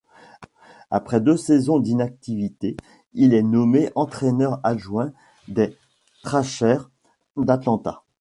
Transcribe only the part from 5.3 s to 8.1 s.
des Thrashers d'Atlanta.